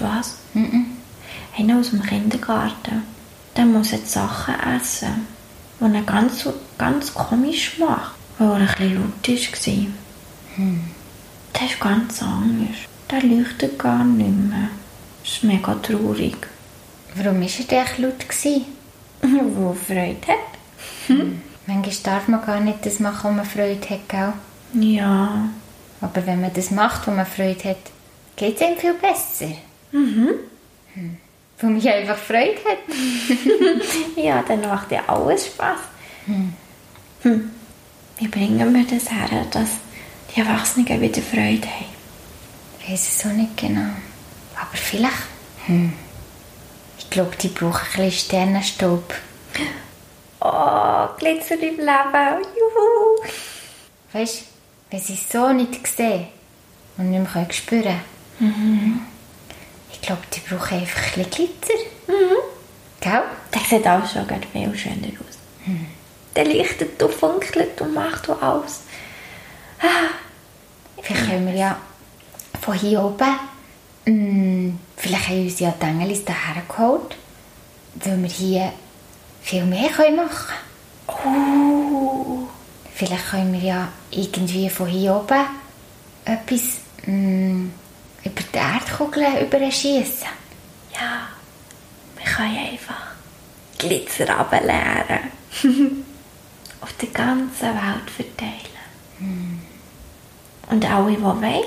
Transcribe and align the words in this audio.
das? 0.00 0.36
Einer 1.56 1.78
aus 1.78 1.90
dem 1.90 2.02
Kindergarten. 2.02 3.02
Der 3.56 3.64
muss 3.64 3.90
jetzt 3.90 4.12
Sachen 4.12 4.54
essen, 4.76 5.26
die 5.80 5.94
er 5.94 6.02
ganz, 6.02 6.48
ganz 6.78 7.12
komisch 7.12 7.78
macht, 7.78 8.12
weil 8.38 8.48
er 8.48 8.54
ein 8.54 8.66
bisschen 8.66 8.94
laut 8.94 9.28
war. 9.28 9.86
Der 11.54 11.66
ist 11.66 11.80
ganz 11.80 12.22
anders. 12.22 12.76
Der 13.10 13.22
leuchtet 13.22 13.78
gar 13.78 14.04
nicht 14.04 14.30
mehr. 14.30 14.68
Das 15.22 15.32
ist 15.32 15.44
mega 15.44 15.74
traurig. 15.74 16.36
Warum 17.16 17.40
war 17.40 17.48
er 17.48 17.84
denn 17.84 18.02
laut? 18.02 18.64
Wo 19.56 19.74
Freude 19.74 20.26
hat. 20.28 21.18
Manchmal 21.66 21.94
darf 22.02 22.28
man 22.28 22.44
gar 22.44 22.60
nicht 22.60 22.86
das 22.86 23.00
machen, 23.00 23.30
wo 23.30 23.34
man 23.34 23.44
Freude 23.44 23.90
hat, 23.90 24.08
gell? 24.08 24.32
Ja. 24.74 25.48
Aber 26.00 26.26
wenn 26.26 26.40
man 26.40 26.52
das 26.52 26.70
macht, 26.70 27.06
wo 27.06 27.10
man 27.10 27.26
Freude 27.26 27.70
hat, 27.70 27.90
geht 28.36 28.56
es 28.56 28.62
einem 28.62 28.78
viel 28.78 28.94
besser. 28.94 29.52
Mhm. 29.92 30.28
Weil 31.60 31.70
man 31.70 31.80
ja 31.80 31.92
einfach 31.92 32.16
Freude 32.16 32.56
hat. 32.64 32.78
Ja, 34.16 34.42
dann 34.46 34.60
macht 34.62 34.90
ja 34.90 35.02
alles 35.06 35.46
Spaß. 35.46 35.78
Hm. 36.26 36.52
Wie 38.18 38.28
bringen 38.28 38.74
wir 38.74 38.84
das 38.84 39.10
her, 39.10 39.46
dass 39.50 39.68
die 40.34 40.40
Erwachsenen 40.40 41.00
wieder 41.00 41.22
Freude 41.22 41.66
haben? 41.66 41.84
Ich 42.80 42.90
weiß 42.90 43.08
es 43.08 43.26
auch 43.26 43.34
nicht 43.34 43.56
genau. 43.56 43.90
Aber 44.56 44.74
vielleicht. 44.74 45.12
Hm. 45.66 45.92
Ich 46.98 47.10
glaube, 47.10 47.36
die 47.36 47.48
brauchen 47.48 47.86
ein 47.94 48.04
bisschen 48.04 48.26
Sternenstaub. 48.26 49.14
Oh, 50.40 51.08
Glitzer 51.18 51.54
im 51.54 51.76
Leben. 51.76 52.44
Juhu. 52.56 53.28
Weißt 54.12 54.40
du, 54.40 54.44
wenn 54.90 55.00
sie 55.00 55.14
es 55.14 55.28
so 55.30 55.52
nicht 55.52 55.86
sehen 55.86 56.28
und 56.96 57.10
nicht 57.10 57.34
mehr 57.34 57.52
spüren 57.52 58.00
können. 58.38 59.06
Ich 59.92 60.00
glaube, 60.00 60.22
die 60.32 60.40
brauchen 60.40 60.78
einfach 60.78 61.16
ein 61.16 61.24
bisschen 61.24 61.30
Glitzer. 61.30 61.74
Gell? 63.00 63.22
Der 63.54 63.60
sieht 63.68 63.86
auch 63.86 64.06
schon 64.06 64.26
gerade 64.26 64.46
viel 64.52 64.76
schöner 64.76 65.08
aus. 65.20 65.38
Der 66.36 66.44
leuchtet 66.44 67.02
und 67.02 67.14
funkelt 67.14 67.80
und 67.80 67.94
macht 67.94 68.28
und 68.28 68.42
alles. 68.42 68.82
Vielleicht 71.02 71.30
können 71.30 71.46
wir 71.46 71.54
ja 71.54 71.76
von 72.60 72.74
hier 72.74 73.02
oben, 73.02 73.36
mm, 74.04 74.78
vielleicht 74.96 75.28
haben 75.28 75.44
uns 75.44 75.58
ja 75.58 75.74
die 75.80 75.86
Engelis 75.86 76.24
daher 76.24 76.62
geholt, 76.68 77.16
weil 77.94 78.22
wir 78.22 78.28
hier 78.28 78.72
viel 79.42 79.64
mehr 79.64 79.88
können 79.88 80.16
machen 80.16 80.54
Oh. 81.06 82.46
Vielleicht 82.94 83.30
können 83.30 83.52
wir 83.52 83.60
ja 83.60 83.88
irgendwie 84.10 84.68
von 84.68 84.86
hier 84.86 85.16
oben 85.16 85.46
etwas 86.24 86.78
mm, 87.06 87.68
Erdkugel 88.90 89.42
überschießen. 89.42 90.28
Ja, 90.94 91.28
wir 92.16 92.32
können 92.32 92.58
einfach 92.72 93.12
Glitzer 93.78 94.38
ableeren. 94.38 95.30
Auf 96.80 96.92
der 96.94 97.08
ganzen 97.10 97.68
Welt 97.68 98.10
verteilen. 98.14 99.62
Und 100.70 100.90
alle, 100.90 101.10
die 101.12 101.22
wollen, 101.22 101.64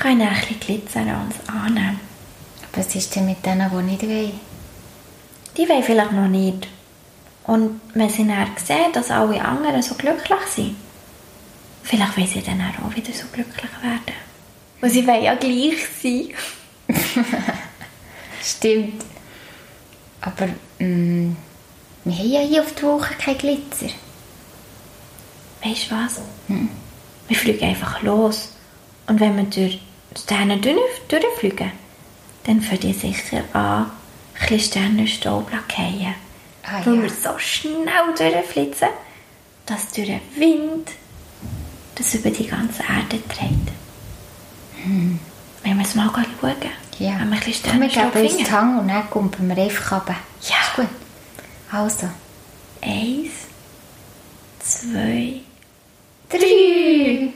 können 0.00 0.22
ein 0.22 0.34
bisschen 0.34 0.60
Glitzer 0.60 1.00
an 1.00 1.26
uns 1.26 1.36
annehmen. 1.48 2.00
Was 2.74 2.94
ist 2.94 3.14
denn 3.14 3.26
mit 3.26 3.44
denen, 3.44 3.70
die 3.70 3.82
nicht 3.82 4.02
wollen? 4.02 4.40
Die 5.56 5.68
wollen 5.68 5.82
vielleicht 5.82 6.12
noch 6.12 6.28
nicht. 6.28 6.68
Und 7.44 7.80
wenn 7.94 8.08
sie 8.08 8.26
dann 8.26 8.48
sehen, 8.56 8.92
dass 8.92 9.10
alle 9.10 9.44
anderen 9.44 9.82
so 9.82 9.94
glücklich 9.94 10.40
sind, 10.48 10.76
vielleicht 11.82 12.16
wollen 12.16 12.26
sie 12.26 12.42
dann 12.42 12.60
auch 12.60 12.94
wieder 12.96 13.12
so 13.12 13.26
glücklich 13.32 13.70
werden. 13.82 14.31
Und 14.82 14.90
sie 14.90 15.06
wollen 15.06 15.22
ja 15.22 15.34
gleich 15.36 15.86
sein. 16.02 16.28
Stimmt. 18.42 19.04
Aber 20.20 20.48
mm, 20.78 21.36
wir 22.04 22.18
haben 22.18 22.32
ja 22.32 22.40
hier 22.40 22.62
auf 22.62 22.74
die 22.74 22.82
Woche 22.82 23.14
kein 23.14 23.38
Glitzer. 23.38 23.90
Weißt 25.64 25.88
du 25.88 25.94
was? 25.94 26.20
Wir 27.28 27.36
fliegen 27.36 27.64
einfach 27.64 28.02
los. 28.02 28.50
Und 29.06 29.20
wenn 29.20 29.36
wir 29.36 29.44
durch 29.44 29.80
Sterne 30.18 30.58
durch, 30.58 30.76
durchfliegen, 31.08 31.70
dann 32.44 32.60
fängt 32.60 32.82
die 32.82 32.92
sicher 32.92 33.44
an, 33.52 33.90
ein 34.50 34.58
Sternenstaub 34.58 35.48
zu 35.48 35.76
fallen. 35.76 36.14
Ah, 36.64 36.84
Weil 36.84 36.96
ja. 36.96 37.02
wir 37.02 37.10
so 37.10 37.38
schnell 37.38 37.84
durchflitzen, 38.16 38.88
dass 39.66 39.92
durch 39.92 40.08
den 40.08 40.20
Wind 40.36 40.90
das 41.94 42.14
über 42.14 42.30
die 42.30 42.48
ganze 42.48 42.82
Erde 42.82 43.22
trägt. 43.28 43.81
Wenn 45.62 45.76
wir 45.76 45.84
es 45.84 45.94
mal 45.94 46.10
schauen. 46.12 46.24
Ja. 46.98 47.18
Wenn 47.20 47.30
wir 47.30 47.38
ein 47.38 47.44
bisschen 47.44 47.70
Komm, 47.70 47.80
wir 47.80 47.88
geben 47.88 48.10
uns 48.12 48.36
die. 48.36 48.50
Hand 48.50 48.80
und 48.80 48.88
dann 48.88 49.10
kumpen 49.10 49.48
wir 49.48 49.62
einfach 49.62 49.92
runter. 49.92 50.16
Ja. 50.42 50.56
Ist 50.56 50.76
gut. 50.76 50.88
Also. 51.70 52.08
Eins, 52.80 53.32
zwei, 54.58 55.40
Drei. 56.28 57.32